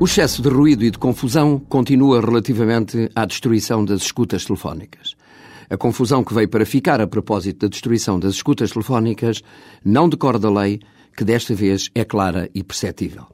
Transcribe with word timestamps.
O 0.00 0.06
excesso 0.06 0.40
de 0.40 0.48
ruído 0.48 0.82
e 0.82 0.90
de 0.90 0.96
confusão 0.96 1.58
continua 1.58 2.22
relativamente 2.22 3.10
à 3.14 3.26
destruição 3.26 3.84
das 3.84 4.00
escutas 4.00 4.46
telefónicas. 4.46 5.14
A 5.68 5.76
confusão 5.76 6.24
que 6.24 6.32
veio 6.32 6.48
para 6.48 6.64
ficar 6.64 7.02
a 7.02 7.06
propósito 7.06 7.58
da 7.58 7.68
destruição 7.68 8.18
das 8.18 8.32
escutas 8.32 8.70
telefónicas 8.70 9.42
não 9.84 10.08
decorre 10.08 10.38
da 10.38 10.50
lei, 10.50 10.80
que 11.14 11.22
desta 11.22 11.54
vez 11.54 11.90
é 11.94 12.02
clara 12.02 12.48
e 12.54 12.64
perceptível. 12.64 13.26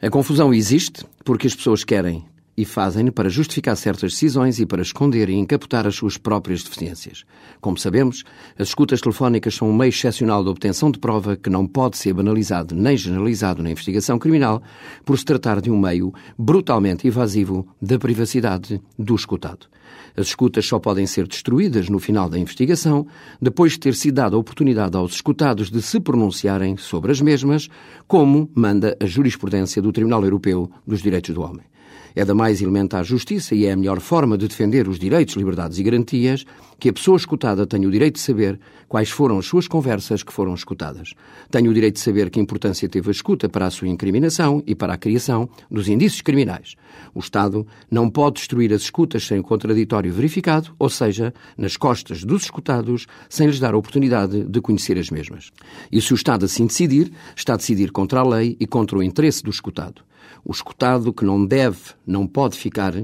A 0.00 0.08
confusão 0.08 0.54
existe 0.54 1.04
porque 1.24 1.48
as 1.48 1.54
pessoas 1.56 1.82
querem 1.82 2.24
e 2.56 2.64
fazem-no 2.64 3.12
para 3.12 3.28
justificar 3.28 3.76
certas 3.76 4.12
decisões 4.12 4.58
e 4.58 4.66
para 4.66 4.82
esconder 4.82 5.28
e 5.28 5.34
encapotar 5.34 5.86
as 5.86 5.94
suas 5.94 6.16
próprias 6.16 6.62
deficiências. 6.62 7.24
Como 7.60 7.76
sabemos, 7.76 8.24
as 8.58 8.68
escutas 8.68 9.00
telefónicas 9.00 9.54
são 9.54 9.68
um 9.68 9.74
meio 9.74 9.88
excepcional 9.88 10.42
de 10.42 10.50
obtenção 10.50 10.90
de 10.90 10.98
prova 10.98 11.36
que 11.36 11.50
não 11.50 11.66
pode 11.66 11.96
ser 11.96 12.12
banalizado 12.12 12.74
nem 12.74 12.96
generalizado 12.96 13.62
na 13.62 13.70
investigação 13.70 14.18
criminal 14.18 14.62
por 15.04 15.18
se 15.18 15.24
tratar 15.24 15.60
de 15.60 15.70
um 15.70 15.78
meio 15.78 16.12
brutalmente 16.38 17.06
invasivo 17.06 17.66
da 17.80 17.98
privacidade 17.98 18.80
do 18.98 19.14
escutado. 19.14 19.66
As 20.16 20.28
escutas 20.28 20.66
só 20.66 20.78
podem 20.78 21.06
ser 21.06 21.26
destruídas 21.26 21.88
no 21.88 21.98
final 21.98 22.28
da 22.28 22.38
investigação, 22.38 23.06
depois 23.40 23.72
de 23.72 23.80
ter 23.80 23.94
sido 23.94 24.14
dada 24.14 24.36
a 24.36 24.38
oportunidade 24.38 24.96
aos 24.96 25.14
escutados 25.14 25.70
de 25.70 25.82
se 25.82 25.98
pronunciarem 25.98 26.76
sobre 26.76 27.10
as 27.10 27.20
mesmas, 27.20 27.68
como 28.06 28.48
manda 28.54 28.96
a 29.00 29.06
jurisprudência 29.06 29.82
do 29.82 29.92
Tribunal 29.92 30.22
Europeu 30.22 30.70
dos 30.86 31.02
Direitos 31.02 31.34
do 31.34 31.42
Homem. 31.42 31.64
É 32.16 32.24
da 32.24 32.34
mais 32.34 32.62
elementar 32.62 33.04
justiça 33.04 33.54
e 33.54 33.66
é 33.66 33.72
a 33.72 33.76
melhor 33.76 34.00
forma 34.00 34.38
de 34.38 34.46
defender 34.46 34.88
os 34.88 34.98
direitos, 34.98 35.34
liberdades 35.34 35.78
e 35.78 35.82
garantias 35.82 36.44
que 36.78 36.88
a 36.88 36.92
pessoa 36.92 37.16
escutada 37.16 37.66
tenha 37.66 37.88
o 37.88 37.90
direito 37.90 38.14
de 38.14 38.20
saber 38.20 38.58
quais 38.88 39.10
foram 39.10 39.38
as 39.38 39.46
suas 39.46 39.66
conversas 39.66 40.22
que 40.22 40.32
foram 40.32 40.54
escutadas. 40.54 41.14
Tenha 41.50 41.70
o 41.70 41.74
direito 41.74 41.94
de 41.94 42.00
saber 42.00 42.30
que 42.30 42.40
importância 42.40 42.88
teve 42.88 43.08
a 43.08 43.12
escuta 43.12 43.48
para 43.48 43.66
a 43.66 43.70
sua 43.70 43.88
incriminação 43.88 44.62
e 44.66 44.74
para 44.74 44.94
a 44.94 44.96
criação 44.96 45.48
dos 45.70 45.88
indícios 45.88 46.22
criminais. 46.22 46.74
O 47.14 47.20
Estado 47.20 47.66
não 47.90 48.08
pode 48.08 48.36
destruir 48.36 48.72
as 48.72 48.82
escutas 48.82 49.26
sem 49.26 49.38
o 49.38 49.42
contraditório 49.42 50.12
verificado, 50.12 50.74
ou 50.78 50.88
seja, 50.88 51.32
nas 51.56 51.76
costas 51.76 52.24
dos 52.24 52.44
escutados, 52.44 53.06
sem 53.28 53.46
lhes 53.46 53.58
dar 53.58 53.74
a 53.74 53.78
oportunidade 53.78 54.44
de 54.44 54.60
conhecer 54.60 54.98
as 54.98 55.10
mesmas. 55.10 55.50
E 55.90 56.00
se 56.00 56.12
o 56.12 56.16
Estado 56.16 56.44
assim 56.44 56.66
decidir, 56.66 57.12
está 57.36 57.54
a 57.54 57.56
decidir 57.56 57.90
contra 57.90 58.20
a 58.20 58.28
lei 58.28 58.56
e 58.60 58.66
contra 58.66 58.98
o 58.98 59.02
interesse 59.02 59.42
do 59.42 59.50
escutado. 59.50 60.02
O 60.44 60.52
escutado 60.52 61.12
que 61.12 61.24
não 61.24 61.44
deve, 61.44 61.94
não 62.06 62.26
pode 62.26 62.58
ficar 62.58 62.94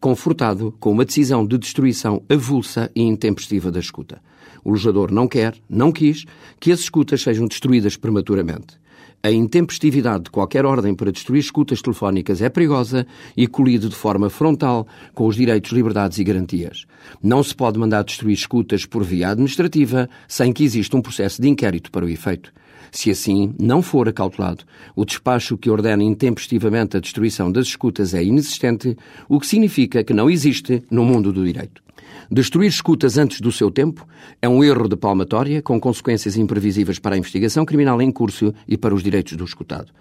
confortado 0.00 0.74
com 0.80 0.90
uma 0.90 1.04
decisão 1.04 1.46
de 1.46 1.58
destruição 1.58 2.22
avulsa 2.28 2.90
e 2.94 3.02
intempestiva 3.02 3.70
da 3.70 3.78
escuta. 3.78 4.20
O 4.64 4.70
legislador 4.72 5.10
não 5.10 5.28
quer, 5.28 5.54
não 5.68 5.92
quis, 5.92 6.24
que 6.58 6.72
as 6.72 6.80
escutas 6.80 7.22
sejam 7.22 7.46
destruídas 7.46 7.96
prematuramente. 7.96 8.80
A 9.22 9.30
intempestividade 9.30 10.24
de 10.24 10.30
qualquer 10.30 10.64
ordem 10.64 10.94
para 10.94 11.12
destruir 11.12 11.40
escutas 11.40 11.82
telefónicas 11.82 12.40
é 12.40 12.48
perigosa 12.48 13.06
e 13.36 13.46
colide 13.46 13.86
de 13.86 13.94
forma 13.94 14.30
frontal 14.30 14.86
com 15.14 15.26
os 15.26 15.36
direitos, 15.36 15.72
liberdades 15.72 16.16
e 16.18 16.24
garantias. 16.24 16.86
Não 17.22 17.42
se 17.42 17.54
pode 17.54 17.78
mandar 17.78 18.02
destruir 18.02 18.32
escutas 18.32 18.86
por 18.86 19.04
via 19.04 19.28
administrativa 19.28 20.08
sem 20.26 20.54
que 20.54 20.64
exista 20.64 20.96
um 20.96 21.02
processo 21.02 21.42
de 21.42 21.48
inquérito 21.48 21.90
para 21.90 22.06
o 22.06 22.08
efeito. 22.08 22.50
Se 22.90 23.10
assim 23.10 23.54
não 23.58 23.82
for 23.82 24.08
acautelado, 24.08 24.64
o 24.96 25.04
despacho 25.04 25.56
que 25.56 25.70
ordena 25.70 26.02
intempestivamente 26.02 26.96
a 26.96 27.00
destruição 27.00 27.50
das 27.50 27.66
escutas 27.66 28.14
é 28.14 28.22
inexistente, 28.22 28.96
o 29.28 29.38
que 29.38 29.46
significa 29.46 30.02
que 30.02 30.14
não 30.14 30.30
existe 30.30 30.82
no 30.90 31.04
mundo 31.04 31.32
do 31.32 31.44
direito. 31.44 31.82
Destruir 32.30 32.68
escutas 32.68 33.18
antes 33.18 33.40
do 33.40 33.50
seu 33.50 33.70
tempo 33.70 34.06
é 34.40 34.48
um 34.48 34.62
erro 34.62 34.88
de 34.88 34.96
palmatória 34.96 35.60
com 35.60 35.80
consequências 35.80 36.36
imprevisíveis 36.36 36.98
para 36.98 37.16
a 37.16 37.18
investigação 37.18 37.64
criminal 37.64 38.00
em 38.00 38.10
curso 38.10 38.54
e 38.68 38.76
para 38.76 38.94
os 38.94 39.02
direitos 39.02 39.36
do 39.36 39.44
escutado. 39.44 39.92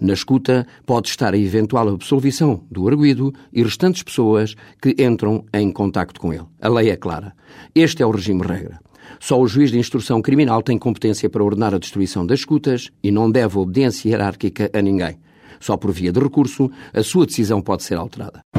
Na 0.00 0.12
escuta 0.12 0.66
pode 0.84 1.08
estar 1.08 1.34
a 1.34 1.38
eventual 1.38 1.88
absolvição 1.88 2.64
do 2.70 2.88
arguído 2.88 3.32
e 3.52 3.62
restantes 3.62 4.02
pessoas 4.02 4.54
que 4.80 4.94
entram 4.98 5.44
em 5.52 5.70
contacto 5.70 6.20
com 6.20 6.32
ele. 6.32 6.46
A 6.60 6.68
lei 6.68 6.90
é 6.90 6.96
clara. 6.96 7.34
Este 7.74 8.02
é 8.02 8.06
o 8.06 8.10
regime 8.10 8.42
regra. 8.42 8.80
Só 9.20 9.40
o 9.40 9.46
juiz 9.46 9.70
de 9.70 9.78
instrução 9.78 10.20
criminal 10.20 10.62
tem 10.62 10.78
competência 10.78 11.28
para 11.30 11.44
ordenar 11.44 11.74
a 11.74 11.78
destruição 11.78 12.26
das 12.26 12.40
escutas 12.40 12.90
e 13.02 13.10
não 13.10 13.30
deve 13.30 13.58
obediência 13.58 14.08
hierárquica 14.08 14.70
a 14.72 14.82
ninguém. 14.82 15.18
Só 15.60 15.76
por 15.76 15.92
via 15.92 16.12
de 16.12 16.20
recurso, 16.20 16.70
a 16.92 17.02
sua 17.02 17.26
decisão 17.26 17.62
pode 17.62 17.84
ser 17.84 17.96
alterada. 17.96 18.53